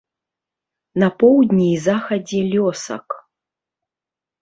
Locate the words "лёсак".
2.57-3.07